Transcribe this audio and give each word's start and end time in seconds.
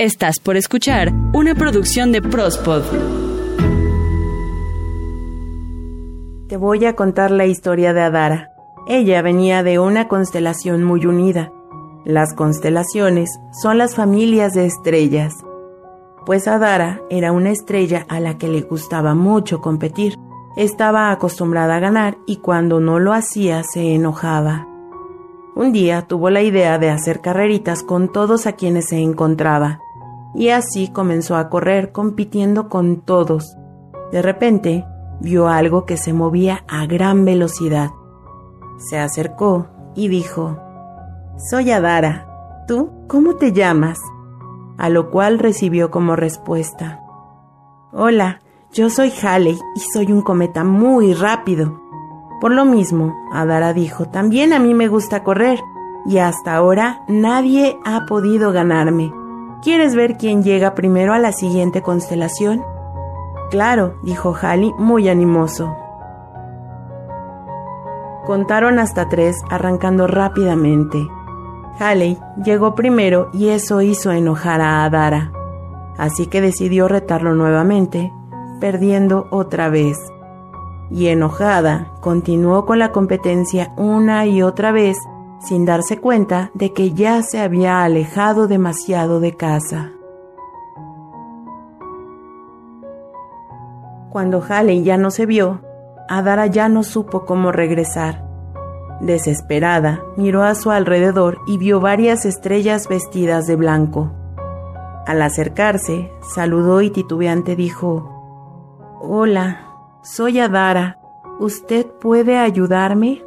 Estás 0.00 0.38
por 0.38 0.56
escuchar 0.56 1.12
una 1.34 1.56
producción 1.56 2.12
de 2.12 2.22
Prospod. 2.22 2.84
Te 6.46 6.56
voy 6.56 6.84
a 6.84 6.94
contar 6.94 7.32
la 7.32 7.46
historia 7.46 7.92
de 7.92 8.02
Adara. 8.02 8.52
Ella 8.86 9.22
venía 9.22 9.64
de 9.64 9.80
una 9.80 10.06
constelación 10.06 10.84
muy 10.84 11.04
unida. 11.04 11.50
Las 12.04 12.32
constelaciones 12.32 13.40
son 13.60 13.76
las 13.76 13.96
familias 13.96 14.54
de 14.54 14.66
estrellas. 14.66 15.34
Pues 16.24 16.46
Adara 16.46 17.02
era 17.10 17.32
una 17.32 17.50
estrella 17.50 18.06
a 18.08 18.20
la 18.20 18.38
que 18.38 18.46
le 18.46 18.60
gustaba 18.60 19.16
mucho 19.16 19.60
competir. 19.60 20.14
Estaba 20.56 21.10
acostumbrada 21.10 21.74
a 21.74 21.80
ganar 21.80 22.18
y 22.24 22.36
cuando 22.36 22.78
no 22.78 23.00
lo 23.00 23.14
hacía 23.14 23.64
se 23.64 23.96
enojaba. 23.96 24.68
Un 25.56 25.72
día 25.72 26.02
tuvo 26.02 26.30
la 26.30 26.42
idea 26.42 26.78
de 26.78 26.88
hacer 26.88 27.20
carreritas 27.20 27.82
con 27.82 28.12
todos 28.12 28.46
a 28.46 28.52
quienes 28.52 28.90
se 28.90 28.98
encontraba 28.98 29.80
y 30.34 30.50
así 30.50 30.88
comenzó 30.88 31.36
a 31.36 31.48
correr 31.48 31.92
compitiendo 31.92 32.68
con 32.68 33.00
todos. 33.00 33.56
De 34.12 34.22
repente, 34.22 34.86
vio 35.20 35.48
algo 35.48 35.84
que 35.84 35.96
se 35.96 36.12
movía 36.12 36.64
a 36.68 36.86
gran 36.86 37.24
velocidad. 37.24 37.90
Se 38.78 38.98
acercó 38.98 39.66
y 39.94 40.08
dijo, 40.08 40.58
Soy 41.50 41.70
Adara. 41.70 42.24
¿Tú 42.66 42.90
cómo 43.06 43.36
te 43.36 43.52
llamas? 43.52 43.98
A 44.76 44.90
lo 44.90 45.10
cual 45.10 45.38
recibió 45.38 45.90
como 45.90 46.16
respuesta, 46.16 47.00
Hola, 47.92 48.40
yo 48.70 48.90
soy 48.90 49.10
Halley 49.22 49.58
y 49.74 49.80
soy 49.80 50.12
un 50.12 50.20
cometa 50.20 50.62
muy 50.62 51.14
rápido. 51.14 51.80
Por 52.40 52.52
lo 52.52 52.66
mismo, 52.66 53.16
Adara 53.32 53.72
dijo, 53.72 54.10
también 54.10 54.52
a 54.52 54.58
mí 54.58 54.74
me 54.74 54.88
gusta 54.88 55.24
correr, 55.24 55.58
y 56.04 56.18
hasta 56.18 56.54
ahora 56.54 57.00
nadie 57.08 57.78
ha 57.84 58.04
podido 58.06 58.52
ganarme. 58.52 59.10
¿Quieres 59.62 59.96
ver 59.96 60.16
quién 60.16 60.44
llega 60.44 60.76
primero 60.76 61.12
a 61.12 61.18
la 61.18 61.32
siguiente 61.32 61.82
constelación? 61.82 62.64
Claro, 63.50 63.96
dijo 64.04 64.34
Halley 64.40 64.72
muy 64.78 65.08
animoso. 65.08 65.76
Contaron 68.24 68.78
hasta 68.78 69.08
tres, 69.08 69.36
arrancando 69.50 70.06
rápidamente. 70.06 70.98
Halley 71.80 72.18
llegó 72.44 72.76
primero 72.76 73.30
y 73.32 73.48
eso 73.48 73.82
hizo 73.82 74.12
enojar 74.12 74.60
a 74.60 74.84
Adara, 74.84 75.32
así 75.96 76.26
que 76.26 76.40
decidió 76.40 76.86
retarlo 76.86 77.34
nuevamente, 77.34 78.12
perdiendo 78.60 79.26
otra 79.30 79.70
vez. 79.70 79.98
Y 80.90 81.08
enojada, 81.08 81.92
continuó 82.00 82.64
con 82.64 82.78
la 82.78 82.92
competencia 82.92 83.72
una 83.76 84.26
y 84.26 84.42
otra 84.42 84.70
vez 84.70 84.98
sin 85.40 85.64
darse 85.64 85.98
cuenta 85.98 86.50
de 86.54 86.72
que 86.72 86.92
ya 86.92 87.22
se 87.22 87.40
había 87.40 87.82
alejado 87.82 88.48
demasiado 88.48 89.20
de 89.20 89.36
casa. 89.36 89.92
Cuando 94.10 94.42
Halley 94.42 94.82
ya 94.82 94.96
no 94.96 95.10
se 95.10 95.26
vio, 95.26 95.60
Adara 96.08 96.46
ya 96.46 96.68
no 96.68 96.82
supo 96.82 97.24
cómo 97.24 97.52
regresar. 97.52 98.26
Desesperada, 99.00 100.02
miró 100.16 100.42
a 100.42 100.54
su 100.54 100.70
alrededor 100.70 101.38
y 101.46 101.58
vio 101.58 101.80
varias 101.80 102.24
estrellas 102.24 102.88
vestidas 102.88 103.46
de 103.46 103.56
blanco. 103.56 104.10
Al 105.06 105.22
acercarse, 105.22 106.10
saludó 106.20 106.82
y 106.82 106.90
titubeante 106.90 107.54
dijo, 107.54 108.18
Hola, 109.00 109.66
soy 110.02 110.40
Adara. 110.40 110.98
¿Usted 111.38 111.86
puede 111.86 112.38
ayudarme? 112.38 113.22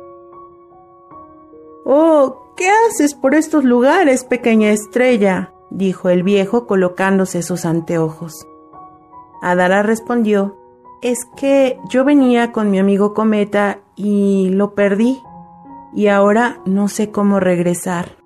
Oh, 1.86 2.54
¿qué 2.56 2.70
haces 2.70 3.16
por 3.16 3.34
estos 3.34 3.64
lugares, 3.64 4.24
pequeña 4.24 4.72
estrella? 4.72 5.54
dijo 5.72 6.10
el 6.10 6.22
viejo 6.24 6.68
colocándose 6.68 7.42
sus 7.42 7.66
anteojos. 7.66 8.46
Adara 9.42 9.82
respondió, 9.82 10.58
es 11.02 11.26
que 11.36 11.80
yo 11.90 12.04
venía 12.06 12.52
con 12.52 12.70
mi 12.70 12.78
amigo 12.78 13.14
Cometa 13.14 13.80
y 13.96 14.50
lo 14.50 14.76
perdí, 14.76 15.24
y 15.94 16.08
ahora 16.08 16.62
no 16.66 16.88
sé 16.88 17.10
cómo 17.10 17.40
regresar. 17.40 18.18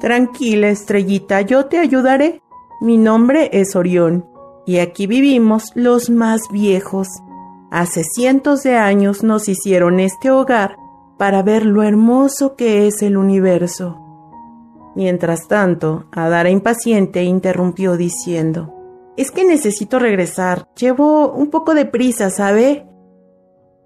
Tranquila, 0.00 0.68
estrellita, 0.68 1.42
yo 1.42 1.66
te 1.66 1.78
ayudaré. 1.78 2.40
Mi 2.80 2.96
nombre 2.96 3.50
es 3.52 3.76
Orión, 3.76 4.24
y 4.64 4.78
aquí 4.78 5.06
vivimos 5.06 5.72
los 5.74 6.08
más 6.08 6.40
viejos. 6.50 7.08
Hace 7.70 8.04
cientos 8.04 8.62
de 8.62 8.76
años 8.76 9.22
nos 9.22 9.48
hicieron 9.48 10.00
este 10.00 10.30
hogar 10.30 10.76
para 11.20 11.42
ver 11.42 11.66
lo 11.66 11.82
hermoso 11.82 12.56
que 12.56 12.86
es 12.86 13.02
el 13.02 13.18
universo. 13.18 13.98
Mientras 14.96 15.48
tanto, 15.48 16.06
Adara 16.12 16.48
impaciente 16.48 17.24
interrumpió 17.24 17.98
diciendo, 17.98 18.74
Es 19.18 19.30
que 19.30 19.44
necesito 19.44 19.98
regresar. 19.98 20.66
Llevo 20.74 21.30
un 21.30 21.50
poco 21.50 21.74
de 21.74 21.84
prisa, 21.84 22.30
¿sabe? 22.30 22.86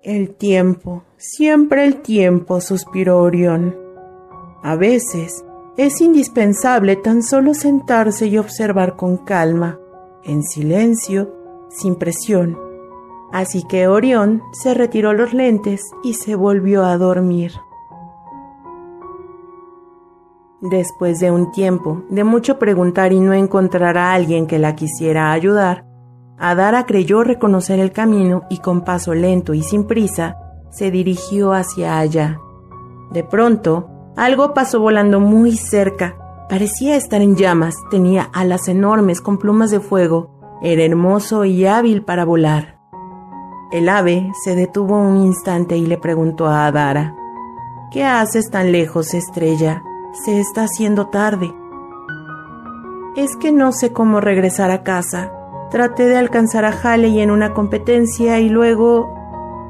El 0.01 0.37
tiempo, 0.37 1.03
siempre 1.17 1.85
el 1.85 2.03
tiempo, 2.03 2.61
suspiró 2.61 3.19
Orión. 3.19 3.77
A 4.63 4.77
veces 4.77 5.45
es 5.77 6.01
indispensable 6.01 6.95
tan 6.95 7.25
solo 7.25 7.55
sentarse 7.55 8.29
y 8.29 8.39
observar 8.39 8.95
con 8.95 9.17
calma, 9.17 9.81
en 10.23 10.45
silencio, 10.45 11.35
sin 11.69 11.97
presión 11.97 12.64
Así 13.35 13.65
que 13.65 13.89
Orión 13.89 14.45
se 14.53 14.75
retiró 14.75 15.13
los 15.13 15.35
lentes 15.35 15.83
y 16.05 16.15
se 16.15 16.37
volvió 16.37 16.85
a 16.85 16.97
dormir. 16.97 17.51
Después 20.61 21.19
de 21.19 21.33
un 21.33 21.51
tiempo 21.51 22.05
de 22.11 22.23
mucho 22.23 22.61
preguntar 22.61 23.13
y 23.13 23.19
no 23.19 23.33
encontrar 23.33 23.99
a 23.99 24.13
alguien 24.13 24.47
que 24.47 24.61
la 24.61 24.77
quisiera 24.77 25.33
ayudar, 25.33 25.85
Adara 26.39 26.87
creyó 26.87 27.25
reconocer 27.25 27.81
el 27.81 27.91
camino 27.91 28.43
y 28.51 28.59
con 28.59 28.83
paso 28.83 29.15
lento 29.15 29.53
y 29.53 29.65
sin 29.65 29.89
prisa 29.89 30.37
se 30.71 30.93
dirigió 30.93 31.55
hacia 31.55 31.99
allá. 31.99 32.39
De 33.11 33.25
pronto, 33.25 33.89
algo 34.17 34.55
pasó 34.55 34.79
volando 34.79 35.19
muy 35.19 35.57
cerca. 35.57 36.47
Parecía 36.49 36.95
estar 36.95 37.21
en 37.21 37.35
llamas, 37.35 37.75
tenía 37.91 38.31
alas 38.33 38.69
enormes 38.69 39.21
con 39.21 39.39
plumas 39.39 39.73
de 39.73 39.81
fuego, 39.81 40.61
era 40.63 40.85
hermoso 40.85 41.45
y 41.45 41.67
hábil 41.67 42.05
para 42.05 42.25
volar. 42.25 42.74
El 43.75 43.89
ave 43.89 44.31
se 44.45 44.55
detuvo 44.55 44.97
un 45.01 45.17
instante 45.17 45.77
y 45.77 45.85
le 45.85 45.99
preguntó 45.99 46.47
a 46.47 46.67
Adara, 46.67 47.17
¿Qué 47.91 48.05
haces 48.05 48.49
tan 48.49 48.71
lejos, 48.71 49.15
estrella? 49.15 49.83
Se 50.13 50.39
está 50.39 50.63
haciendo 50.63 51.09
tarde. 51.09 51.53
Es 53.17 53.35
que 53.35 53.51
no 53.51 53.73
sé 53.73 53.93
cómo 53.93 54.21
regresar 54.21 54.71
a 54.71 54.85
casa. 54.85 55.33
Traté 55.73 56.07
de 56.07 56.17
alcanzar 56.17 56.65
a 56.65 56.71
Halley 56.71 57.21
en 57.21 57.33
una 57.33 57.53
competencia 57.53 58.39
y 58.39 58.49
luego 58.49 59.13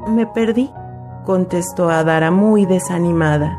me 0.07 0.27
perdí, 0.27 0.69
contestó 1.25 1.89
Adara 1.89 2.29
muy 2.29 2.67
desanimada. 2.67 3.57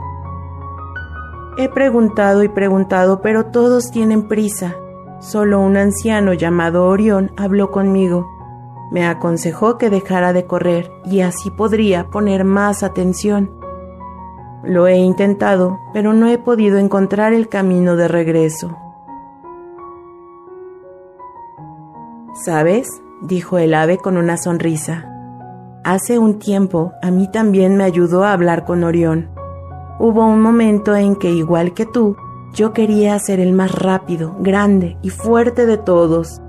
He 1.58 1.68
preguntado 1.70 2.44
y 2.44 2.48
preguntado, 2.48 3.20
pero 3.20 3.46
todos 3.46 3.90
tienen 3.90 4.28
prisa. 4.28 4.76
Solo 5.18 5.58
un 5.58 5.76
anciano 5.76 6.34
llamado 6.34 6.86
Orión 6.86 7.32
habló 7.36 7.72
conmigo 7.72 8.35
me 8.90 9.06
aconsejó 9.06 9.78
que 9.78 9.90
dejara 9.90 10.32
de 10.32 10.46
correr 10.46 10.92
y 11.04 11.20
así 11.20 11.50
podría 11.50 12.08
poner 12.08 12.44
más 12.44 12.82
atención. 12.82 13.50
Lo 14.62 14.86
he 14.86 14.96
intentado, 14.96 15.78
pero 15.92 16.12
no 16.12 16.28
he 16.28 16.38
podido 16.38 16.78
encontrar 16.78 17.32
el 17.32 17.48
camino 17.48 17.96
de 17.96 18.08
regreso. 18.08 18.76
¿Sabes? 22.34 23.02
dijo 23.22 23.58
el 23.58 23.74
ave 23.74 23.98
con 23.98 24.16
una 24.16 24.36
sonrisa. 24.36 25.10
Hace 25.84 26.18
un 26.18 26.38
tiempo 26.38 26.92
a 27.02 27.10
mí 27.10 27.30
también 27.30 27.76
me 27.76 27.84
ayudó 27.84 28.24
a 28.24 28.32
hablar 28.32 28.64
con 28.64 28.84
Orión. 28.84 29.30
Hubo 29.98 30.26
un 30.26 30.40
momento 30.40 30.94
en 30.94 31.16
que, 31.16 31.30
igual 31.30 31.72
que 31.72 31.86
tú, 31.86 32.16
yo 32.52 32.72
quería 32.72 33.18
ser 33.18 33.40
el 33.40 33.52
más 33.52 33.72
rápido, 33.72 34.36
grande 34.40 34.98
y 35.02 35.10
fuerte 35.10 35.64
de 35.64 35.78
todos 35.78 36.40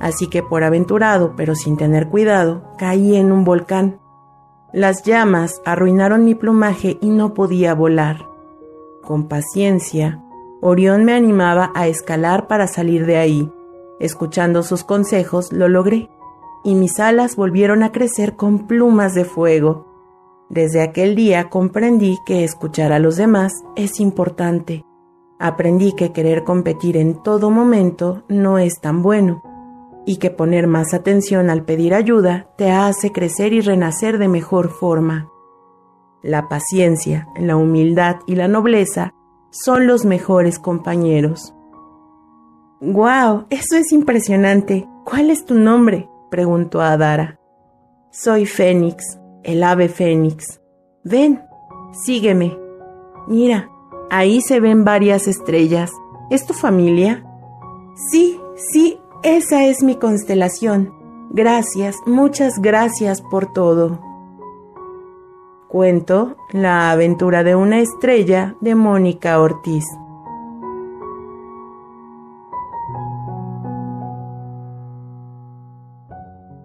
así 0.00 0.28
que 0.28 0.42
por 0.42 0.64
aventurado, 0.64 1.34
pero 1.36 1.54
sin 1.54 1.76
tener 1.76 2.08
cuidado, 2.08 2.62
caí 2.78 3.16
en 3.16 3.32
un 3.32 3.44
volcán. 3.44 4.00
Las 4.72 5.02
llamas 5.04 5.62
arruinaron 5.64 6.24
mi 6.24 6.34
plumaje 6.34 6.98
y 7.00 7.10
no 7.10 7.34
podía 7.34 7.74
volar. 7.74 8.26
Con 9.02 9.28
paciencia, 9.28 10.22
Orión 10.60 11.04
me 11.04 11.14
animaba 11.14 11.72
a 11.74 11.86
escalar 11.86 12.48
para 12.48 12.66
salir 12.66 13.06
de 13.06 13.16
ahí. 13.16 13.50
Escuchando 14.00 14.62
sus 14.62 14.84
consejos, 14.84 15.52
lo 15.52 15.68
logré, 15.68 16.10
y 16.64 16.74
mis 16.74 16.98
alas 16.98 17.36
volvieron 17.36 17.82
a 17.82 17.92
crecer 17.92 18.36
con 18.36 18.66
plumas 18.66 19.14
de 19.14 19.24
fuego. 19.24 19.86
Desde 20.48 20.82
aquel 20.82 21.14
día 21.14 21.48
comprendí 21.48 22.18
que 22.26 22.44
escuchar 22.44 22.92
a 22.92 22.98
los 22.98 23.16
demás 23.16 23.52
es 23.76 24.00
importante. 24.00 24.84
Aprendí 25.38 25.92
que 25.92 26.12
querer 26.12 26.44
competir 26.44 26.96
en 26.96 27.22
todo 27.22 27.50
momento 27.50 28.24
no 28.28 28.58
es 28.58 28.80
tan 28.80 29.02
bueno 29.02 29.55
y 30.06 30.16
que 30.16 30.30
poner 30.30 30.68
más 30.68 30.94
atención 30.94 31.50
al 31.50 31.64
pedir 31.64 31.92
ayuda 31.92 32.48
te 32.56 32.70
hace 32.70 33.12
crecer 33.12 33.52
y 33.52 33.60
renacer 33.60 34.18
de 34.18 34.28
mejor 34.28 34.70
forma. 34.70 35.28
La 36.22 36.48
paciencia, 36.48 37.28
la 37.38 37.56
humildad 37.56 38.16
y 38.26 38.36
la 38.36 38.48
nobleza 38.48 39.12
son 39.50 39.86
los 39.86 40.04
mejores 40.04 40.58
compañeros. 40.58 41.54
¡Guau! 42.80 43.46
Eso 43.50 43.76
es 43.76 43.92
impresionante. 43.92 44.88
¿Cuál 45.04 45.30
es 45.30 45.44
tu 45.44 45.54
nombre? 45.54 46.08
preguntó 46.30 46.80
Adara. 46.80 47.40
Soy 48.10 48.46
Fénix, 48.46 49.18
el 49.42 49.62
ave 49.62 49.88
Fénix. 49.88 50.60
Ven, 51.04 51.42
sígueme. 52.04 52.58
Mira, 53.26 53.70
ahí 54.10 54.40
se 54.40 54.60
ven 54.60 54.84
varias 54.84 55.26
estrellas. 55.26 55.90
¿Es 56.30 56.46
tu 56.46 56.52
familia? 56.52 57.24
Sí, 58.10 58.40
sí, 58.72 58.98
esa 59.26 59.64
es 59.64 59.82
mi 59.82 59.96
constelación. 59.96 60.94
Gracias, 61.30 61.96
muchas 62.06 62.60
gracias 62.60 63.20
por 63.20 63.52
todo. 63.52 63.98
Cuento 65.66 66.36
La 66.52 66.92
aventura 66.92 67.42
de 67.42 67.56
una 67.56 67.80
estrella 67.80 68.54
de 68.60 68.76
Mónica 68.76 69.40
Ortiz. 69.40 69.84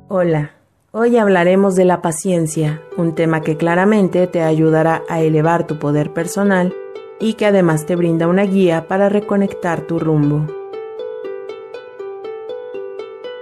Hola, 0.08 0.52
hoy 0.92 1.18
hablaremos 1.18 1.74
de 1.74 1.86
la 1.86 2.04
paciencia, 2.04 2.84
un 2.96 3.16
tema 3.16 3.42
que 3.42 3.58
claramente 3.58 4.28
te 4.28 4.44
ayudará 4.44 5.02
a 5.10 5.22
elevar 5.22 5.66
tu 5.66 5.80
poder 5.80 6.14
personal 6.14 6.76
y 7.20 7.34
que 7.34 7.48
además 7.48 7.88
te 7.88 7.96
brinda 7.96 8.28
una 8.28 8.44
guía 8.44 8.88
para 8.88 9.10
reconectar 9.10 9.88
tu 9.88 9.98
rumbo. 9.98 10.61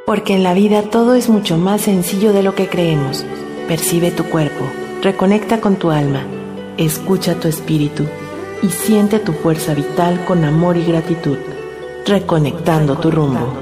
Porque 0.09 0.33
en 0.33 0.41
la 0.41 0.55
vida 0.55 0.81
todo 0.81 1.13
es 1.13 1.29
mucho 1.29 1.59
más 1.59 1.81
sencillo 1.81 2.33
de 2.33 2.41
lo 2.41 2.55
que 2.55 2.67
creemos. 2.67 3.23
Percibe 3.67 4.09
tu 4.09 4.23
cuerpo, 4.23 4.65
reconecta 5.03 5.61
con 5.61 5.75
tu 5.75 5.91
alma, 5.91 6.25
escucha 6.79 7.35
tu 7.35 7.47
espíritu 7.47 8.05
y 8.63 8.69
siente 8.69 9.19
tu 9.19 9.33
fuerza 9.33 9.75
vital 9.75 10.25
con 10.25 10.45
amor 10.45 10.77
y 10.77 10.83
gratitud, 10.83 11.37
reconectando 12.07 12.97
tu 12.97 13.11
rumbo. 13.11 13.53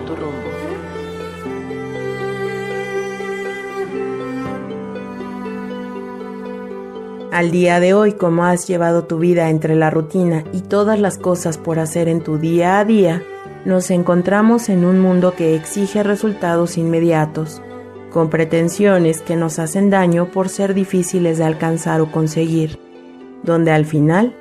Al 7.33 7.51
día 7.51 7.81
de 7.81 7.94
hoy, 7.94 8.13
como 8.13 8.45
has 8.45 8.69
llevado 8.69 9.03
tu 9.03 9.19
vida 9.19 9.49
entre 9.49 9.75
la 9.75 9.89
rutina 9.89 10.45
y 10.53 10.61
todas 10.61 10.97
las 10.97 11.17
cosas 11.17 11.57
por 11.57 11.77
hacer 11.77 12.07
en 12.07 12.21
tu 12.21 12.38
día 12.38 12.79
a 12.79 12.85
día, 12.85 13.21
nos 13.65 13.92
encontramos 13.92 14.69
en 14.69 14.86
un 14.86 15.00
mundo 15.00 15.33
que 15.36 15.56
exige 15.56 16.04
resultados 16.04 16.77
inmediatos, 16.77 17.62
con 18.12 18.30
pretensiones 18.30 19.21
que 19.21 19.36
nos 19.36 19.59
hacen 19.59 19.89
daño 19.89 20.31
por 20.31 20.50
ser 20.50 20.74
difíciles 20.74 21.38
de 21.38 21.44
alcanzar 21.44 22.01
o 22.01 22.12
conseguir, 22.12 22.80
donde 23.44 23.71
al 23.71 23.86
final 23.86 24.36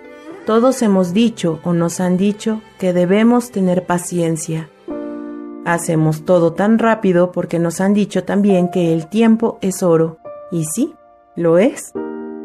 todos 0.47 0.81
hemos 0.83 1.13
dicho 1.13 1.61
o 1.65 1.73
nos 1.73 2.01
han 2.01 2.17
dicho 2.17 2.63
que 2.79 2.93
debemos 2.93 3.51
tener 3.51 3.85
paciencia. 3.85 4.71
Hacemos 5.65 6.25
todo 6.25 6.53
tan 6.53 6.79
rápido 6.79 7.33
porque 7.33 7.59
nos 7.59 7.81
han 7.81 7.93
dicho 7.93 8.23
también 8.23 8.71
que 8.71 8.93
el 8.93 9.09
tiempo 9.09 9.59
es 9.61 9.83
oro, 9.83 10.19
y 10.53 10.65
sí, 10.65 10.95
lo 11.35 11.59
es. 11.59 11.93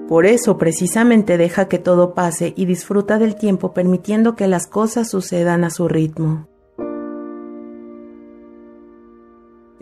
Por 0.08 0.26
eso 0.26 0.58
precisamente 0.58 1.38
deja 1.38 1.68
que 1.68 1.78
todo 1.80 2.14
pase 2.14 2.54
y 2.58 2.66
disfruta 2.66 3.20
del 3.20 3.36
tiempo 3.36 3.72
permitiendo 3.74 4.36
que 4.36 4.48
las 4.48 4.68
cosas 4.68 5.10
sucedan 5.10 5.64
a 5.64 5.70
su 5.70 5.88
ritmo. 5.88 6.48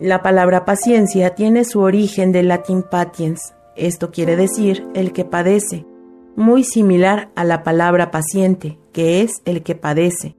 La 0.00 0.22
palabra 0.22 0.64
paciencia 0.64 1.34
tiene 1.34 1.66
su 1.66 1.80
origen 1.80 2.32
del 2.32 2.48
latín 2.48 2.82
patiens, 2.82 3.54
esto 3.76 4.10
quiere 4.10 4.34
decir 4.34 4.88
el 4.94 5.12
que 5.12 5.26
padece, 5.26 5.84
muy 6.36 6.64
similar 6.64 7.28
a 7.36 7.44
la 7.44 7.62
palabra 7.62 8.10
paciente, 8.10 8.78
que 8.94 9.20
es 9.20 9.42
el 9.44 9.62
que 9.62 9.74
padece. 9.74 10.36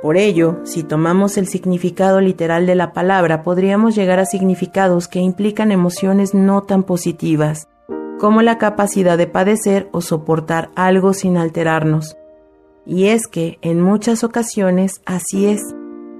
Por 0.00 0.16
ello, 0.16 0.60
si 0.64 0.82
tomamos 0.82 1.36
el 1.36 1.46
significado 1.46 2.22
literal 2.22 2.64
de 2.64 2.74
la 2.74 2.94
palabra, 2.94 3.42
podríamos 3.42 3.94
llegar 3.94 4.18
a 4.18 4.24
significados 4.24 5.08
que 5.08 5.18
implican 5.18 5.72
emociones 5.72 6.32
no 6.32 6.62
tan 6.62 6.84
positivas, 6.84 7.68
como 8.18 8.40
la 8.40 8.56
capacidad 8.56 9.18
de 9.18 9.26
padecer 9.26 9.90
o 9.92 10.00
soportar 10.00 10.70
algo 10.74 11.12
sin 11.12 11.36
alterarnos. 11.36 12.16
Y 12.86 13.08
es 13.08 13.26
que 13.26 13.58
en 13.60 13.82
muchas 13.82 14.24
ocasiones 14.24 15.02
así 15.04 15.44
es. 15.48 15.60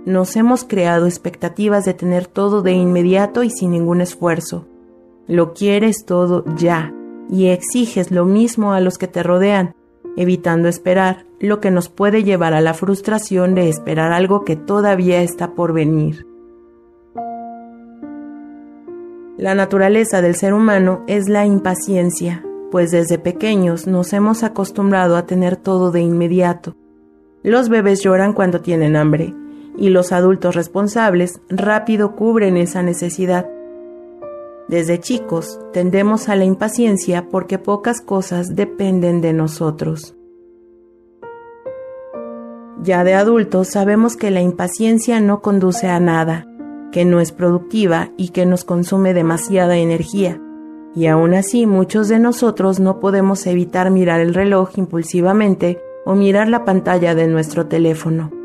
Nos 0.07 0.35
hemos 0.37 0.65
creado 0.65 1.07
expectativas 1.07 1.85
de 1.85 1.95
tener 1.95 2.27
todo 2.27 2.63
de 2.63 2.73
inmediato 2.73 3.43
y 3.43 3.51
sin 3.51 3.73
ningún 3.73 4.01
esfuerzo. 4.01 4.67
Lo 5.27 5.53
quieres 5.53 6.05
todo 6.07 6.45
ya 6.57 6.93
y 7.29 7.49
exiges 7.49 8.11
lo 8.11 8.25
mismo 8.25 8.73
a 8.73 8.81
los 8.81 8.97
que 8.97 9.09
te 9.09 9.23
rodean, 9.23 9.75
evitando 10.17 10.69
esperar, 10.69 11.27
lo 11.39 11.61
que 11.61 11.71
nos 11.71 11.89
puede 11.89 12.25
llevar 12.25 12.55
a 12.55 12.61
la 12.61 12.75
frustración 12.75 13.55
de 13.55 13.69
esperar 13.69 14.13
algo 14.13 14.45
que 14.45 14.57
todavía 14.57 15.23
está 15.23 15.55
por 15.55 15.73
venir. 15.73 16.27
La 19.37 19.55
naturaleza 19.55 20.21
del 20.21 20.35
ser 20.35 20.53
humano 20.53 21.03
es 21.07 21.29
la 21.29 21.47
impaciencia, 21.47 22.45
pues 22.71 22.91
desde 22.91 23.19
pequeños 23.19 23.87
nos 23.87 24.13
hemos 24.13 24.43
acostumbrado 24.43 25.17
a 25.17 25.27
tener 25.27 25.57
todo 25.57 25.91
de 25.91 26.01
inmediato. 26.01 26.75
Los 27.43 27.69
bebés 27.69 28.03
lloran 28.03 28.35
cuando 28.35 28.61
tienen 28.61 28.97
hambre, 28.97 29.35
y 29.81 29.89
los 29.89 30.13
adultos 30.13 30.55
responsables 30.55 31.41
rápido 31.49 32.15
cubren 32.15 32.57
esa 32.59 32.83
necesidad. 32.83 33.51
Desde 34.69 35.01
chicos 35.01 35.59
tendemos 35.73 36.29
a 36.29 36.37
la 36.37 36.45
impaciencia 36.45 37.29
porque 37.29 37.59
pocas 37.59 38.01
cosas 38.01 38.55
dependen 38.55 39.21
de 39.21 39.33
nosotros. 39.33 40.15
Ya 42.83 43.05
de 43.05 43.15
adultos 43.15 43.69
sabemos 43.69 44.17
que 44.17 44.31
la 44.31 44.43
impaciencia 44.43 45.19
no 45.21 45.41
conduce 45.41 45.89
a 45.89 45.99
nada, 45.99 46.47
que 46.93 47.05
no 47.05 47.21
es 47.21 47.33
productiva 47.33 48.11
y 48.17 48.29
que 48.29 48.47
nos 48.47 48.65
consume 48.65 49.15
demasiada 49.15 49.79
energía. 49.79 50.41
Y 50.95 51.07
aún 51.07 51.35
así 51.35 51.67
muchos 51.67 52.09
de 52.09 52.19
nosotros 52.19 52.81
no 52.81 53.01
podemos 53.01 53.47
evitar 53.47 53.91
mirar 53.91 54.21
el 54.21 54.35
reloj 54.35 54.77
impulsivamente 54.77 55.81
o 56.05 56.15
mirar 56.15 56.49
la 56.49 56.65
pantalla 56.65 57.15
de 57.15 57.29
nuestro 57.29 57.67
teléfono. 57.67 58.40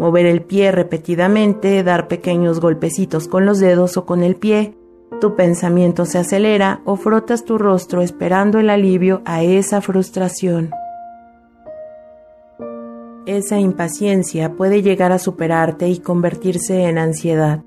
Mover 0.00 0.24
el 0.24 0.40
pie 0.40 0.72
repetidamente, 0.72 1.82
dar 1.82 2.08
pequeños 2.08 2.58
golpecitos 2.58 3.28
con 3.28 3.44
los 3.44 3.60
dedos 3.60 3.98
o 3.98 4.06
con 4.06 4.22
el 4.22 4.34
pie, 4.34 4.72
tu 5.20 5.36
pensamiento 5.36 6.06
se 6.06 6.16
acelera 6.16 6.80
o 6.86 6.96
frotas 6.96 7.44
tu 7.44 7.58
rostro 7.58 8.00
esperando 8.00 8.58
el 8.58 8.70
alivio 8.70 9.20
a 9.26 9.42
esa 9.42 9.82
frustración. 9.82 10.70
Esa 13.26 13.60
impaciencia 13.60 14.54
puede 14.54 14.80
llegar 14.80 15.12
a 15.12 15.18
superarte 15.18 15.90
y 15.90 15.98
convertirse 15.98 16.84
en 16.84 16.96
ansiedad 16.96 17.62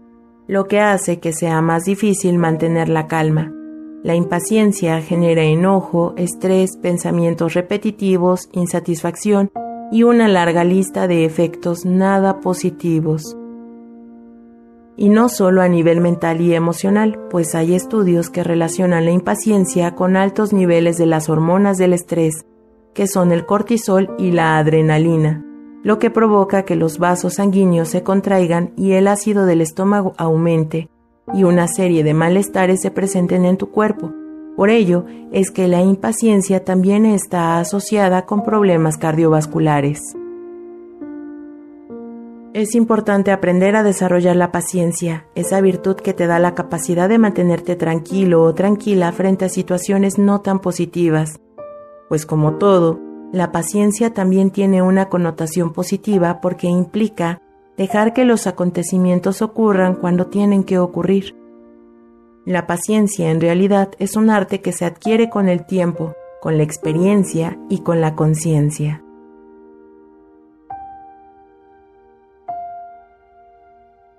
lo 0.48 0.68
que 0.68 0.80
hace 0.80 1.20
que 1.20 1.34
sea 1.34 1.62
más 1.62 1.84
difícil 1.84 2.40
mantener 2.40 2.90
la 2.90 3.06
calma. 3.06 3.54
La 4.02 4.16
impaciencia 4.16 5.02
genera 5.02 5.44
enojo, 5.44 6.16
estrés, 6.18 6.78
pensamientos 6.78 7.54
repetitivos, 7.54 8.50
insatisfacción 8.54 9.52
y 9.94 10.04
una 10.04 10.28
larga 10.28 10.66
lista 10.66 11.08
de 11.08 11.24
efectos 11.24 11.86
nada 11.86 12.42
positivos. 12.42 13.38
Y 14.98 15.08
no 15.08 15.30
solo 15.30 15.62
a 15.62 15.70
nivel 15.70 16.02
mental 16.02 16.42
y 16.42 16.54
emocional, 16.54 17.18
pues 17.30 17.56
hay 17.56 17.76
estudios 17.76 18.30
que 18.30 18.44
relacionan 18.44 19.06
la 19.06 19.12
impaciencia 19.12 19.96
con 19.96 20.18
altos 20.18 20.52
niveles 20.52 20.98
de 20.98 21.06
las 21.06 21.30
hormonas 21.30 21.78
del 21.78 21.94
estrés, 21.94 22.46
que 22.94 23.08
son 23.08 23.32
el 23.32 23.46
cortisol 23.46 24.14
y 24.18 24.32
la 24.32 24.58
adrenalina 24.58 25.46
lo 25.84 26.00
que 26.00 26.10
provoca 26.10 26.64
que 26.64 26.78
los 26.78 26.98
vasos 26.98 27.36
sanguíneos 27.36 27.90
se 27.90 28.04
contraigan 28.04 28.74
y 28.78 28.94
el 28.94 29.08
ácido 29.08 29.46
del 29.46 29.60
estómago 29.60 30.14
aumente 30.18 30.90
y 31.34 31.44
una 31.44 31.68
serie 31.68 32.06
de 32.06 32.14
malestares 32.14 32.82
se 32.82 32.90
presenten 32.90 33.44
en 33.44 33.58
tu 33.58 33.70
cuerpo. 33.70 34.14
Por 34.56 34.70
ello 34.70 35.06
es 35.32 35.50
que 35.50 35.68
la 35.68 35.82
impaciencia 35.82 36.64
también 36.64 37.06
está 37.06 37.60
asociada 37.60 38.26
con 38.26 38.44
problemas 38.44 38.98
cardiovasculares. 38.98 40.16
Es 42.54 42.76
importante 42.76 43.32
aprender 43.32 43.76
a 43.76 43.82
desarrollar 43.82 44.36
la 44.36 44.52
paciencia, 44.52 45.26
esa 45.34 45.60
virtud 45.60 45.96
que 45.96 46.14
te 46.14 46.28
da 46.28 46.38
la 46.38 46.54
capacidad 46.54 47.10
de 47.10 47.18
mantenerte 47.18 47.76
tranquilo 47.76 48.44
o 48.44 48.54
tranquila 48.54 49.12
frente 49.12 49.46
a 49.46 49.50
situaciones 49.50 50.20
no 50.20 50.42
tan 50.42 50.60
positivas. 50.60 51.40
Pues 52.10 52.28
como 52.28 52.58
todo, 52.58 53.00
la 53.32 53.52
paciencia 53.52 54.14
también 54.14 54.52
tiene 54.52 54.84
una 54.84 55.10
connotación 55.10 55.74
positiva 55.74 56.42
porque 56.42 56.68
implica 56.68 57.42
dejar 57.76 58.14
que 58.14 58.24
los 58.24 58.46
acontecimientos 58.46 59.42
ocurran 59.42 59.96
cuando 59.96 60.28
tienen 60.28 60.64
que 60.64 60.78
ocurrir. 60.78 61.36
La 62.46 62.68
paciencia 62.68 63.32
en 63.32 63.40
realidad 63.40 63.92
es 64.00 64.18
un 64.18 64.30
arte 64.30 64.60
que 64.60 64.74
se 64.74 64.84
adquiere 64.84 65.30
con 65.30 65.48
el 65.48 65.66
tiempo, 65.66 66.14
con 66.42 66.58
la 66.58 66.64
experiencia 66.64 67.58
y 67.70 67.80
con 67.80 68.02
la 68.02 68.16
conciencia. 68.16 69.02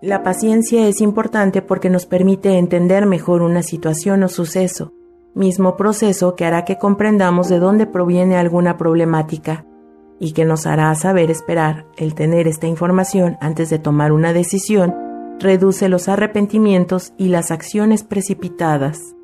La 0.01 0.23
paciencia 0.23 0.89
es 0.89 1.03
importante 1.03 1.61
porque 1.61 1.91
nos 1.91 2.07
permite 2.07 2.57
entender 2.57 3.05
mejor 3.05 3.43
una 3.43 3.63
situación 3.63 4.23
o 4.23 4.29
suceso, 4.29 4.95
mismo 5.35 5.77
proceso 5.77 6.35
que 6.35 6.47
hará 6.47 6.65
que 6.65 6.79
comprendamos 6.79 7.51
de 7.51 7.59
dónde 7.59 7.87
proviene 7.87 8.39
alguna 8.39 8.79
problemática 8.79 9.67
y 10.19 10.33
que 10.33 10.47
nos 10.47 10.67
hará 10.67 10.95
saber 10.95 11.31
esperar. 11.31 11.85
El 11.99 12.15
tener 12.15 12.49
esta 12.49 12.67
información 12.67 13.37
antes 13.43 13.69
de 13.69 13.79
tomar 13.79 14.13
una 14.13 14.33
decisión 14.33 15.04
reduce 15.41 15.89
los 15.89 16.09
arrepentimientos 16.09 17.13
y 17.17 17.29
las 17.29 17.51
acciones 17.51 18.05
precipitadas. 18.05 19.15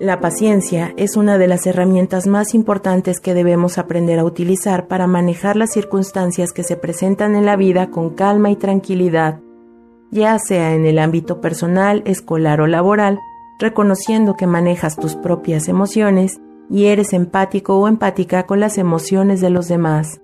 La 0.00 0.18
paciencia 0.18 0.94
es 0.96 1.16
una 1.16 1.36
de 1.36 1.46
las 1.46 1.66
herramientas 1.66 2.26
más 2.26 2.54
importantes 2.54 3.20
que 3.20 3.34
debemos 3.34 3.76
aprender 3.76 4.18
a 4.18 4.24
utilizar 4.24 4.88
para 4.88 5.06
manejar 5.06 5.56
las 5.56 5.72
circunstancias 5.72 6.52
que 6.54 6.62
se 6.62 6.76
presentan 6.76 7.36
en 7.36 7.44
la 7.44 7.56
vida 7.56 7.90
con 7.90 8.14
calma 8.14 8.50
y 8.50 8.56
tranquilidad, 8.56 9.40
ya 10.10 10.38
sea 10.38 10.74
en 10.74 10.86
el 10.86 10.98
ámbito 10.98 11.42
personal, 11.42 12.02
escolar 12.06 12.62
o 12.62 12.66
laboral, 12.66 13.18
reconociendo 13.58 14.36
que 14.38 14.46
manejas 14.46 14.96
tus 14.96 15.16
propias 15.16 15.68
emociones 15.68 16.40
y 16.70 16.86
eres 16.86 17.12
empático 17.12 17.76
o 17.76 17.86
empática 17.86 18.46
con 18.46 18.58
las 18.58 18.78
emociones 18.78 19.42
de 19.42 19.50
los 19.50 19.68
demás. 19.68 20.22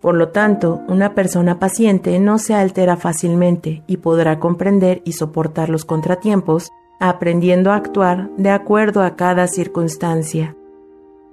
Por 0.00 0.14
lo 0.14 0.28
tanto, 0.28 0.82
una 0.88 1.14
persona 1.14 1.58
paciente 1.58 2.18
no 2.18 2.38
se 2.38 2.54
altera 2.54 2.96
fácilmente 2.96 3.82
y 3.86 3.96
podrá 3.96 4.38
comprender 4.38 5.02
y 5.04 5.12
soportar 5.12 5.70
los 5.70 5.84
contratiempos, 5.84 6.70
aprendiendo 7.00 7.72
a 7.72 7.76
actuar 7.76 8.30
de 8.36 8.50
acuerdo 8.50 9.02
a 9.02 9.16
cada 9.16 9.46
circunstancia. 9.48 10.54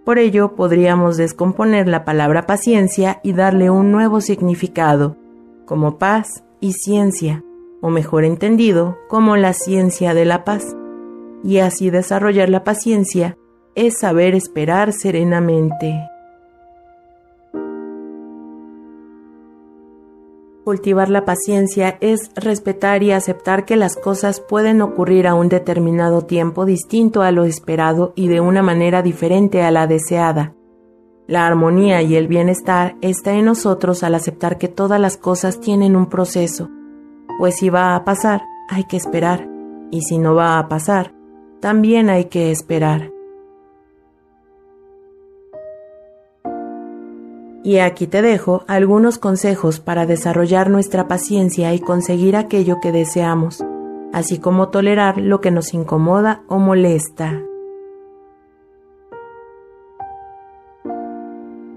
Por 0.05 0.17
ello, 0.17 0.55
podríamos 0.55 1.17
descomponer 1.17 1.87
la 1.87 2.03
palabra 2.03 2.45
paciencia 2.45 3.19
y 3.23 3.33
darle 3.33 3.69
un 3.69 3.91
nuevo 3.91 4.21
significado, 4.21 5.15
como 5.65 5.97
paz 5.97 6.43
y 6.59 6.73
ciencia, 6.73 7.43
o 7.81 7.89
mejor 7.89 8.23
entendido, 8.23 8.97
como 9.07 9.37
la 9.37 9.53
ciencia 9.53 10.13
de 10.13 10.25
la 10.25 10.43
paz. 10.43 10.75
Y 11.43 11.59
así 11.59 11.89
desarrollar 11.89 12.49
la 12.49 12.63
paciencia 12.63 13.37
es 13.75 13.99
saber 13.99 14.35
esperar 14.35 14.93
serenamente. 14.93 16.12
Cultivar 20.63 21.09
la 21.09 21.25
paciencia 21.25 21.97
es 21.99 22.31
respetar 22.35 23.03
y 23.03 23.11
aceptar 23.11 23.65
que 23.65 23.75
las 23.75 23.97
cosas 23.97 24.39
pueden 24.39 24.81
ocurrir 24.81 25.27
a 25.27 25.33
un 25.33 25.49
determinado 25.49 26.21
tiempo 26.21 26.65
distinto 26.65 27.21
a 27.21 27.31
lo 27.31 27.43
esperado 27.43 28.13
y 28.15 28.29
de 28.29 28.39
una 28.39 28.61
manera 28.61 29.01
diferente 29.01 29.61
a 29.61 29.71
la 29.71 29.87
deseada. 29.87 30.53
La 31.27 31.47
armonía 31.47 32.01
y 32.01 32.15
el 32.15 32.27
bienestar 32.27 32.95
está 33.01 33.33
en 33.33 33.45
nosotros 33.45 34.03
al 34.03 34.15
aceptar 34.15 34.57
que 34.57 34.69
todas 34.69 35.01
las 35.01 35.17
cosas 35.17 35.59
tienen 35.59 35.97
un 35.97 36.07
proceso, 36.07 36.69
pues 37.37 37.55
si 37.57 37.69
va 37.69 37.95
a 37.95 38.05
pasar, 38.05 38.43
hay 38.69 38.85
que 38.85 38.97
esperar, 38.97 39.49
y 39.91 40.01
si 40.01 40.17
no 40.17 40.33
va 40.33 40.59
a 40.59 40.67
pasar, 40.69 41.13
también 41.59 42.09
hay 42.09 42.25
que 42.25 42.51
esperar. 42.51 43.12
Y 47.63 47.79
aquí 47.79 48.07
te 48.07 48.21
dejo 48.21 48.65
algunos 48.67 49.17
consejos 49.17 49.79
para 49.79 50.05
desarrollar 50.05 50.69
nuestra 50.69 51.07
paciencia 51.07 51.73
y 51.73 51.79
conseguir 51.79 52.35
aquello 52.35 52.79
que 52.81 52.91
deseamos, 52.91 53.63
así 54.11 54.37
como 54.37 54.67
tolerar 54.67 55.17
lo 55.17 55.39
que 55.39 55.49
nos 55.49 55.73
incomoda 55.73 56.43
o 56.47 56.59
molesta. 56.59 57.41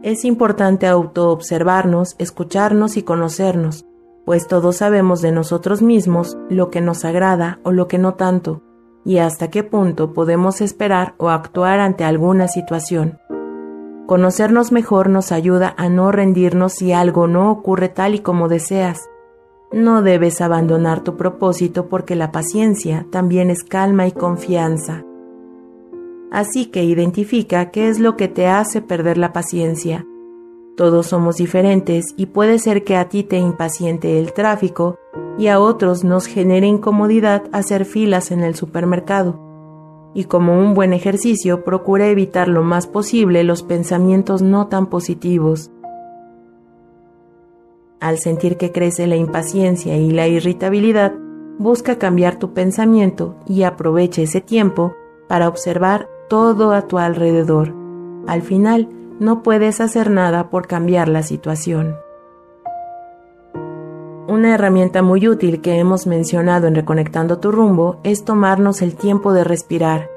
Es 0.03 0.25
importante 0.25 0.87
autoobservarnos, 0.87 2.17
escucharnos 2.19 2.97
y 2.97 3.03
conocernos, 3.03 3.87
pues 4.25 4.49
todos 4.49 4.77
sabemos 4.77 5.23
de 5.23 5.31
nosotros 5.31 5.83
mismos 5.83 6.37
lo 6.49 6.71
que 6.71 6.81
nos 6.81 7.05
agrada 7.05 7.61
o 7.63 7.71
lo 7.71 7.87
que 7.87 7.99
no 7.99 8.15
tanto, 8.15 8.61
y 9.05 9.19
hasta 9.19 9.51
qué 9.51 9.63
punto 9.63 10.13
podemos 10.13 10.61
esperar 10.61 11.15
o 11.19 11.31
actuar 11.31 11.79
ante 11.79 12.03
alguna 12.03 12.49
situación. 12.49 13.19
Conocernos 14.07 14.71
mejor 14.71 15.11
nos 15.11 15.33
ayuda 15.33 15.75
a 15.77 15.89
no 15.89 16.13
rendirnos 16.13 16.75
si 16.75 16.93
algo 16.93 17.27
no 17.27 17.51
ocurre 17.51 17.89
tal 17.89 18.15
y 18.15 18.21
como 18.21 18.47
deseas. 18.47 19.11
No 19.73 20.01
debes 20.01 20.41
abandonar 20.41 21.03
tu 21.03 21.17
propósito 21.17 21.89
porque 21.89 22.15
la 22.15 22.31
paciencia 22.31 23.05
también 23.11 23.51
es 23.51 23.65
calma 23.65 24.07
y 24.07 24.13
confianza. 24.13 25.03
Así 26.31 26.67
que 26.67 26.85
identifica 26.85 27.73
qué 27.73 27.89
es 27.89 27.99
lo 27.99 28.17
que 28.17 28.29
te 28.29 28.47
hace 28.47 28.81
perder 28.81 29.19
la 29.19 29.33
paciencia. 29.33 30.07
Todos 30.77 31.09
somos 31.09 31.37
diferentes 31.37 32.15
y 32.17 32.27
puede 32.27 32.61
ser 32.61 32.85
que 32.85 32.97
a 32.97 33.09
ti 33.09 33.25
te 33.25 33.39
impaciente 33.39 34.21
el 34.21 34.33
tráfico 34.33 34.99
y 35.37 35.49
a 35.49 35.59
otros 35.59 36.05
nos 36.05 36.27
genere 36.27 36.69
incomodidad 36.69 37.43
hacer 37.51 37.85
filas 37.85 38.31
en 38.31 38.45
el 38.45 38.55
supermercado 38.55 39.46
y 40.17 40.25
como 40.25 40.59
un 40.59 40.73
buen 40.73 40.95
ejercicio 40.95 41.63
procura 41.63 42.09
evitar 42.09 42.49
lo 42.49 42.63
más 42.63 42.87
posible 42.87 43.45
los 43.45 43.63
pensamientos 43.63 44.41
no 44.41 44.69
tan 44.69 44.87
positivos. 44.87 45.71
Al 48.01 48.17
sentir 48.17 48.57
que 48.57 48.73
crece 48.73 49.07
la 49.07 49.17
impaciencia 49.17 49.99
y 49.99 50.11
la 50.11 50.27
irritabilidad, 50.27 51.13
busca 51.59 51.99
cambiar 51.99 52.39
tu 52.39 52.55
pensamiento 52.55 53.37
y 53.47 53.65
aprovecha 53.65 54.23
ese 54.23 54.41
tiempo 54.41 54.95
para 55.29 55.49
observar 55.49 56.09
todo 56.31 56.73
a 56.73 56.89
tu 56.89 56.97
alrededor. 56.97 57.75
Al 58.27 58.41
final, 58.41 58.89
no 59.21 59.43
puedes 59.43 59.83
hacer 59.83 60.11
nada 60.11 60.49
por 60.49 60.67
cambiar 60.67 61.09
la 61.09 61.25
situación. 61.25 61.95
Una 64.37 64.53
herramienta 64.53 65.01
muy 65.01 65.27
útil 65.29 65.63
que 65.63 65.79
hemos 65.79 66.07
mencionado 66.07 66.67
en 66.67 66.75
Reconectando 66.75 67.39
tu 67.39 67.51
rumbo 67.51 68.01
es 68.03 68.23
tomarnos 68.23 68.83
el 68.83 68.95
tiempo 68.95 69.33
de 69.33 69.45
respirar, 69.45 70.11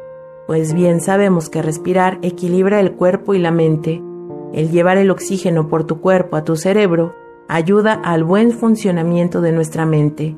pues 0.46 0.74
bien 0.74 1.00
sabemos 1.00 1.50
que 1.50 1.62
respirar 1.62 2.20
equilibra 2.22 2.82
el 2.82 2.92
cuerpo 2.92 3.34
y 3.34 3.40
la 3.40 3.52
mente. 3.52 4.04
El 4.52 4.72
llevar 4.72 4.98
el 4.98 5.10
oxígeno 5.10 5.70
por 5.70 5.86
tu 5.86 6.02
cuerpo 6.02 6.36
a 6.36 6.44
tu 6.44 6.58
cerebro 6.58 7.16
ayuda 7.48 7.94
al 7.94 8.26
buen 8.26 8.52
funcionamiento 8.52 9.40
de 9.40 9.54
nuestra 9.54 9.86
mente. 9.86 10.36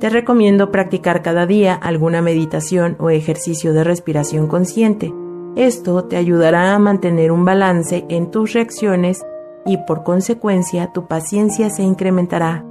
Te 0.00 0.08
recomiendo 0.08 0.72
practicar 0.72 1.20
cada 1.20 1.44
día 1.44 1.74
alguna 1.74 2.22
meditación 2.22 2.96
o 2.98 3.10
ejercicio 3.10 3.74
de 3.74 3.84
respiración 3.84 4.46
consciente. 4.46 5.12
Esto 5.54 6.04
te 6.04 6.16
ayudará 6.16 6.74
a 6.74 6.78
mantener 6.78 7.30
un 7.30 7.44
balance 7.44 8.06
en 8.08 8.30
tus 8.30 8.54
reacciones 8.54 9.22
y 9.66 9.76
por 9.86 10.02
consecuencia 10.02 10.94
tu 10.94 11.08
paciencia 11.08 11.68
se 11.68 11.82
incrementará. 11.82 12.64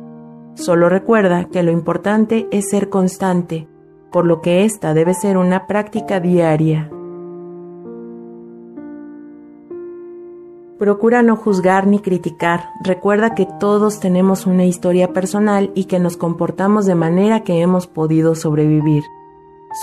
Solo 0.56 0.90
recuerda 0.90 1.46
que 1.46 1.64
lo 1.64 1.72
importante 1.72 2.48
es 2.52 2.70
ser 2.70 2.90
constante, 2.90 3.68
por 4.12 4.26
lo 4.26 4.42
que 4.42 4.66
esta 4.66 4.94
debe 4.94 5.14
ser 5.14 5.38
una 5.38 5.66
práctica 5.66 6.20
diaria. 6.20 6.90
Procura 10.78 11.22
no 11.22 11.36
juzgar 11.36 11.86
ni 11.86 12.00
criticar. 12.00 12.72
Recuerda 12.84 13.36
que 13.36 13.48
todos 13.60 14.00
tenemos 14.00 14.48
una 14.48 14.66
historia 14.66 15.14
personal 15.14 15.72
y 15.76 15.86
que 15.86 16.00
nos 16.00 16.18
comportamos 16.18 16.88
de 16.88 16.96
manera 16.96 17.44
que 17.44 17.62
hemos 17.62 17.86
podido 17.86 18.34
sobrevivir. 18.34 19.04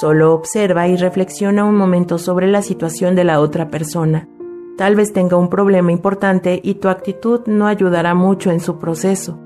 Solo 0.00 0.34
observa 0.34 0.88
y 0.88 0.96
reflexiona 0.96 1.64
un 1.64 1.76
momento 1.76 2.18
sobre 2.18 2.48
la 2.48 2.62
situación 2.62 3.14
de 3.14 3.24
la 3.24 3.40
otra 3.40 3.68
persona. 3.68 4.28
Tal 4.76 4.96
vez 4.96 5.12
tenga 5.12 5.36
un 5.36 5.48
problema 5.48 5.92
importante 5.92 6.60
y 6.62 6.74
tu 6.74 6.88
actitud 6.88 7.42
no 7.46 7.66
ayudará 7.66 8.14
mucho 8.14 8.50
en 8.50 8.60
su 8.60 8.78
proceso. 8.78 9.38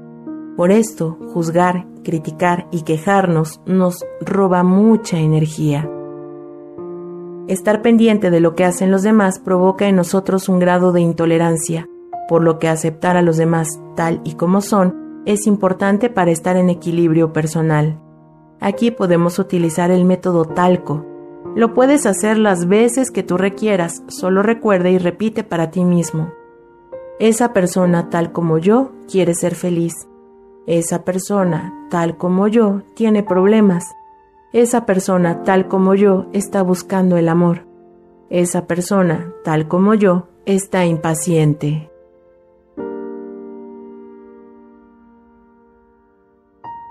Por 0.56 0.70
esto, 0.70 1.16
juzgar, 1.32 1.86
criticar 2.04 2.66
y 2.70 2.82
quejarnos 2.82 3.60
nos 3.66 4.04
roba 4.20 4.62
mucha 4.62 5.18
energía. 5.18 5.88
Estar 7.48 7.82
pendiente 7.82 8.30
de 8.30 8.40
lo 8.40 8.54
que 8.54 8.64
hacen 8.64 8.90
los 8.90 9.02
demás 9.02 9.38
provoca 9.38 9.86
en 9.86 9.96
nosotros 9.96 10.48
un 10.48 10.58
grado 10.58 10.92
de 10.92 11.00
intolerancia, 11.00 11.88
por 12.28 12.42
lo 12.42 12.58
que 12.58 12.68
aceptar 12.68 13.16
a 13.16 13.22
los 13.22 13.36
demás 13.36 13.80
tal 13.96 14.20
y 14.24 14.34
como 14.34 14.60
son 14.60 15.22
es 15.26 15.46
importante 15.46 16.10
para 16.10 16.30
estar 16.30 16.56
en 16.56 16.68
equilibrio 16.68 17.32
personal. 17.32 18.00
Aquí 18.60 18.90
podemos 18.90 19.38
utilizar 19.38 19.90
el 19.90 20.04
método 20.04 20.44
talco. 20.44 21.04
Lo 21.56 21.74
puedes 21.74 22.06
hacer 22.06 22.38
las 22.38 22.68
veces 22.68 23.10
que 23.10 23.22
tú 23.22 23.36
requieras, 23.36 24.02
solo 24.08 24.42
recuerda 24.42 24.90
y 24.90 24.98
repite 24.98 25.44
para 25.44 25.70
ti 25.70 25.84
mismo. 25.84 26.32
Esa 27.18 27.52
persona 27.52 28.08
tal 28.10 28.32
como 28.32 28.58
yo 28.58 28.92
quiere 29.10 29.34
ser 29.34 29.54
feliz. 29.54 29.94
Esa 30.66 31.04
persona, 31.04 31.74
tal 31.90 32.16
como 32.16 32.46
yo, 32.46 32.82
tiene 32.94 33.24
problemas. 33.24 33.84
Esa 34.52 34.86
persona, 34.86 35.42
tal 35.42 35.66
como 35.66 35.94
yo, 35.94 36.26
está 36.32 36.62
buscando 36.62 37.16
el 37.16 37.28
amor. 37.28 37.66
Esa 38.30 38.66
persona, 38.68 39.32
tal 39.42 39.66
como 39.66 39.94
yo, 39.94 40.28
está 40.46 40.86
impaciente. 40.86 41.90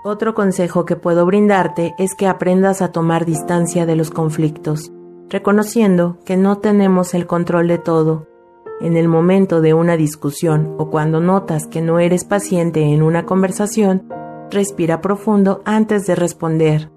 Otro 0.04 0.34
consejo 0.34 0.84
que 0.84 0.96
puedo 0.96 1.24
brindarte 1.24 1.94
es 1.98 2.14
que 2.14 2.26
aprendas 2.26 2.82
a 2.82 2.92
tomar 2.92 3.24
distancia 3.24 3.86
de 3.86 3.96
los 3.96 4.10
conflictos, 4.10 4.92
reconociendo 5.30 6.18
que 6.26 6.36
no 6.36 6.58
tenemos 6.58 7.14
el 7.14 7.26
control 7.26 7.68
de 7.68 7.78
todo 7.78 8.31
en 8.80 8.96
el 8.96 9.08
momento 9.08 9.60
de 9.60 9.74
una 9.74 9.96
discusión 9.96 10.74
o 10.78 10.90
cuando 10.90 11.20
notas 11.20 11.66
que 11.66 11.82
no 11.82 11.98
eres 11.98 12.24
paciente 12.24 12.82
en 12.82 13.02
una 13.02 13.24
conversación, 13.26 14.08
respira 14.50 15.00
profundo 15.00 15.62
antes 15.64 16.06
de 16.06 16.14
responder. 16.14 16.90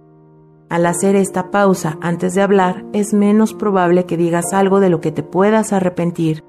Al 0.69 0.85
hacer 0.87 1.15
esta 1.15 1.51
pausa 1.51 1.97
antes 2.01 2.33
de 2.33 2.41
hablar, 2.41 2.85
es 2.91 3.13
menos 3.13 3.53
probable 3.53 4.05
que 4.05 4.17
digas 4.17 4.51
algo 4.51 4.79
de 4.79 4.89
lo 4.89 4.99
que 4.99 5.11
te 5.11 5.21
puedas 5.21 5.73
arrepentir. 5.73 6.43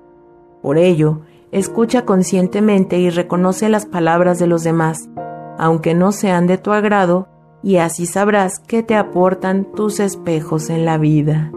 Por 0.62 0.78
ello, 0.78 1.20
escucha 1.52 2.04
conscientemente 2.04 2.98
y 2.98 3.10
reconoce 3.10 3.68
las 3.68 3.86
palabras 3.86 4.38
de 4.38 4.46
los 4.46 4.64
demás, 4.64 5.08
aunque 5.58 5.94
no 5.94 6.12
sean 6.12 6.46
de 6.46 6.58
tu 6.58 6.72
agrado, 6.72 7.28
y 7.62 7.76
así 7.76 8.06
sabrás 8.06 8.58
qué 8.66 8.82
te 8.82 8.94
aportan 8.94 9.64
tus 9.72 10.00
espejos 10.00 10.70
en 10.70 10.84
la 10.84 10.98
vida. 10.98 11.52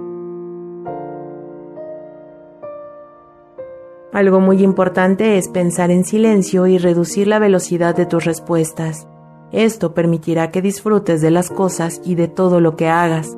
Algo 4.12 4.40
muy 4.40 4.64
importante 4.64 5.38
es 5.38 5.50
pensar 5.50 5.92
en 5.92 6.04
silencio 6.04 6.66
y 6.66 6.80
reducir 6.80 7.28
la 7.28 7.38
velocidad 7.38 7.96
de 7.96 8.08
tus 8.08 8.26
respuestas. 8.26 9.08
Esto 9.52 9.94
permitirá 9.94 10.50
que 10.50 10.64
disfrutes 10.64 11.22
de 11.22 11.30
las 11.30 11.52
cosas 11.52 12.02
y 12.04 12.16
de 12.16 12.28
todo 12.28 12.60
lo 12.60 12.76
que 12.76 12.88
hagas. 12.88 13.38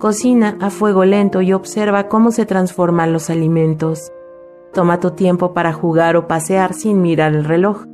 Cocina 0.00 0.56
a 0.60 0.70
fuego 0.70 1.04
lento 1.04 1.40
y 1.40 1.52
observa 1.52 2.08
cómo 2.08 2.32
se 2.32 2.46
transforman 2.46 3.12
los 3.12 3.30
alimentos. 3.30 4.12
Toma 4.72 4.98
tu 4.98 5.12
tiempo 5.12 5.54
para 5.54 5.72
jugar 5.72 6.16
o 6.16 6.26
pasear 6.26 6.74
sin 6.74 7.00
mirar 7.00 7.34
el 7.34 7.44
reloj. 7.44 7.84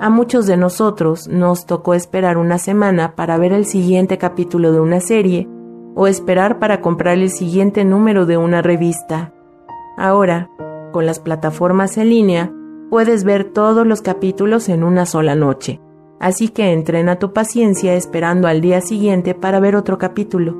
A 0.00 0.10
muchos 0.10 0.46
de 0.46 0.58
nosotros 0.58 1.28
nos 1.28 1.64
tocó 1.64 1.94
esperar 1.94 2.36
una 2.36 2.58
semana 2.58 3.14
para 3.14 3.38
ver 3.38 3.52
el 3.52 3.64
siguiente 3.64 4.18
capítulo 4.18 4.70
de 4.72 4.80
una 4.80 5.00
serie 5.00 5.48
o 5.94 6.06
esperar 6.06 6.58
para 6.58 6.82
comprar 6.82 7.18
el 7.18 7.30
siguiente 7.30 7.84
número 7.84 8.26
de 8.26 8.36
una 8.36 8.60
revista. 8.60 9.32
Ahora, 9.96 10.50
con 10.94 11.06
las 11.06 11.18
plataformas 11.18 11.98
en 11.98 12.08
línea, 12.08 12.52
puedes 12.88 13.24
ver 13.24 13.52
todos 13.52 13.84
los 13.84 14.00
capítulos 14.00 14.68
en 14.68 14.84
una 14.84 15.06
sola 15.06 15.34
noche. 15.34 15.80
Así 16.20 16.50
que 16.50 16.72
entrena 16.72 17.18
tu 17.18 17.32
paciencia 17.32 17.96
esperando 17.96 18.46
al 18.46 18.60
día 18.60 18.80
siguiente 18.80 19.34
para 19.34 19.58
ver 19.58 19.74
otro 19.74 19.98
capítulo. 19.98 20.54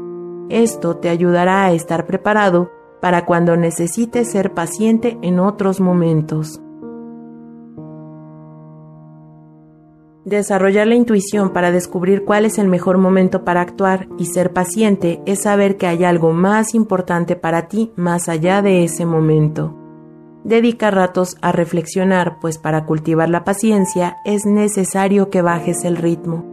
Esto 0.49 0.97
te 0.97 1.09
ayudará 1.09 1.67
a 1.67 1.73
estar 1.73 2.05
preparado 2.07 2.73
para 3.00 3.25
cuando 3.26 3.57
necesites 3.57 4.33
ser 4.33 4.55
paciente 4.55 5.19
en 5.23 5.38
otros 5.38 5.79
momentos. 5.79 6.61
Desarrollar 10.25 10.88
la 10.88 10.97
intuición 10.97 11.53
para 11.53 11.71
descubrir 11.71 12.25
cuál 12.25 12.45
es 12.45 12.59
el 12.59 12.67
mejor 12.67 12.99
momento 12.99 13.45
para 13.45 13.61
actuar 13.61 14.09
y 14.19 14.26
ser 14.26 14.53
paciente 14.53 15.23
es 15.26 15.43
saber 15.43 15.76
que 15.76 15.87
hay 15.87 16.03
algo 16.03 16.33
más 16.33 16.75
importante 16.75 17.37
para 17.37 17.69
ti 17.69 17.93
más 17.95 18.29
allá 18.29 18.62
de 18.62 18.83
ese 18.83 19.07
momento. 19.07 19.84
Dedica 20.45 20.91
ratos 20.91 21.39
a 21.41 21.53
reflexionar, 21.53 22.39
pues 22.39 22.59
para 22.59 22.85
cultivar 22.85 23.31
la 23.31 23.45
paciencia 23.45 24.19
es 24.27 24.45
necesario 24.45 25.31
que 25.31 25.41
bajes 25.41 25.85
el 25.85 25.97
ritmo. 25.97 26.45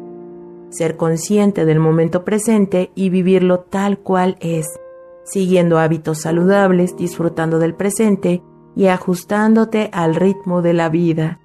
Ser 0.69 0.95
consciente 0.95 1.65
del 1.65 1.79
momento 1.79 2.23
presente 2.23 2.91
y 2.95 3.09
vivirlo 3.09 3.59
tal 3.59 3.99
cual 3.99 4.37
es, 4.39 4.79
siguiendo 5.25 5.77
hábitos 5.77 6.21
saludables, 6.21 6.95
disfrutando 6.95 7.59
del 7.59 7.75
presente 7.75 8.41
y 8.77 8.87
ajustándote 8.87 9.89
al 9.91 10.15
ritmo 10.15 10.61
de 10.61 10.71
la 10.71 10.87
vida. 10.87 11.39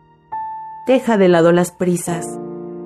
Deja 0.87 1.19
de 1.19 1.29
lado 1.29 1.51
las 1.51 1.73
prisas. 1.73 2.39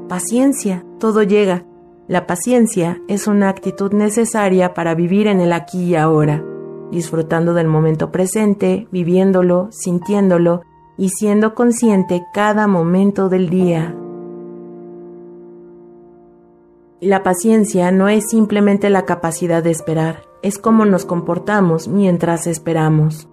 Paciencia, 0.08 0.86
todo 0.98 1.22
llega. 1.22 1.66
La 2.08 2.26
paciencia 2.26 2.98
es 3.08 3.26
una 3.26 3.50
actitud 3.50 3.92
necesaria 3.92 4.72
para 4.72 4.94
vivir 4.94 5.26
en 5.26 5.40
el 5.40 5.52
aquí 5.52 5.82
y 5.82 5.96
ahora 5.96 6.49
disfrutando 6.90 7.54
del 7.54 7.66
momento 7.66 8.10
presente, 8.10 8.88
viviéndolo, 8.90 9.68
sintiéndolo 9.70 10.62
y 10.96 11.10
siendo 11.10 11.54
consciente 11.54 12.22
cada 12.32 12.66
momento 12.66 13.28
del 13.28 13.48
día. 13.48 13.96
La 17.00 17.22
paciencia 17.22 17.90
no 17.92 18.08
es 18.08 18.28
simplemente 18.28 18.90
la 18.90 19.06
capacidad 19.06 19.62
de 19.62 19.70
esperar, 19.70 20.24
es 20.42 20.58
cómo 20.58 20.84
nos 20.84 21.06
comportamos 21.06 21.88
mientras 21.88 22.46
esperamos. 22.46 23.30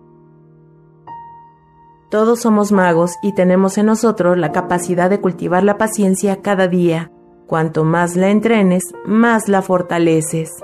Todos 2.10 2.40
somos 2.40 2.72
magos 2.72 3.16
y 3.22 3.34
tenemos 3.34 3.78
en 3.78 3.88
nosotros 3.88 4.38
la 4.38 4.54
capacidad 4.54 5.10
de 5.10 5.20
cultivar 5.20 5.66
la 5.66 5.78
paciencia 5.78 6.42
cada 6.42 6.70
día. 6.70 7.12
Cuanto 7.48 7.84
más 7.84 8.16
la 8.16 8.30
entrenes, 8.30 8.94
más 9.06 9.50
la 9.50 9.62
fortaleces. 9.62 10.64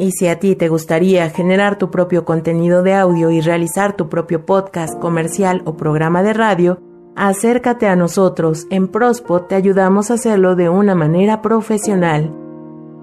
Y 0.00 0.12
si 0.12 0.28
a 0.28 0.38
ti 0.38 0.54
te 0.54 0.68
gustaría 0.68 1.28
generar 1.28 1.76
tu 1.76 1.90
propio 1.90 2.24
contenido 2.24 2.84
de 2.84 2.94
audio 2.94 3.30
y 3.30 3.40
realizar 3.40 3.96
tu 3.96 4.08
propio 4.08 4.46
podcast 4.46 4.96
comercial 5.00 5.62
o 5.64 5.76
programa 5.76 6.22
de 6.22 6.34
radio, 6.34 6.78
acércate 7.16 7.88
a 7.88 7.96
nosotros. 7.96 8.68
En 8.70 8.86
Prospot 8.86 9.48
te 9.48 9.56
ayudamos 9.56 10.12
a 10.12 10.14
hacerlo 10.14 10.54
de 10.54 10.68
una 10.68 10.94
manera 10.94 11.42
profesional. 11.42 12.32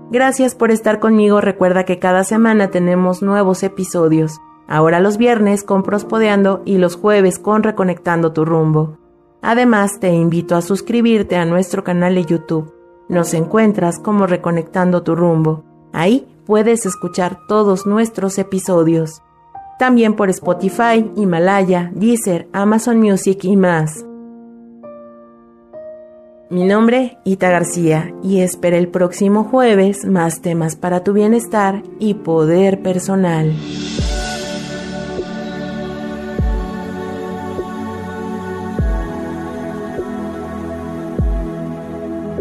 Gracias 0.09 0.55
por 0.55 0.71
estar 0.71 1.01
conmigo. 1.01 1.41
Recuerda 1.41 1.83
que 1.83 1.99
cada 1.99 2.23
semana 2.23 2.69
tenemos 2.69 3.21
nuevos 3.21 3.61
episodios. 3.63 4.39
Ahora 4.65 5.01
los 5.01 5.17
viernes 5.17 5.65
con 5.65 5.83
Prospodeando 5.83 6.61
y 6.63 6.77
los 6.77 6.95
jueves 6.95 7.39
con 7.39 7.63
Reconectando 7.63 8.31
tu 8.31 8.45
rumbo. 8.45 8.99
Además, 9.41 9.99
te 9.99 10.13
invito 10.13 10.55
a 10.55 10.61
suscribirte 10.61 11.35
a 11.35 11.43
nuestro 11.43 11.83
canal 11.83 12.15
de 12.15 12.23
YouTube. 12.23 12.73
Nos 13.09 13.33
encuentras 13.33 13.99
como 13.99 14.27
Reconectando 14.27 15.03
tu 15.03 15.13
rumbo. 15.13 15.65
Ahí 15.91 16.25
puedes 16.45 16.85
escuchar 16.85 17.39
todos 17.47 17.85
nuestros 17.85 18.37
episodios. 18.37 19.21
También 19.79 20.15
por 20.15 20.29
Spotify, 20.29 21.11
Himalaya, 21.15 21.91
Deezer, 21.93 22.47
Amazon 22.53 22.99
Music 22.99 23.43
y 23.43 23.57
más. 23.57 24.05
Mi 26.49 26.63
nombre, 26.63 27.17
Ita 27.25 27.49
García, 27.49 28.13
y 28.21 28.41
espera 28.41 28.77
el 28.77 28.87
próximo 28.87 29.43
jueves 29.43 30.05
más 30.05 30.41
temas 30.41 30.75
para 30.75 31.03
tu 31.03 31.11
bienestar 31.11 31.81
y 31.99 32.13
poder 32.13 32.83
personal. 32.83 33.51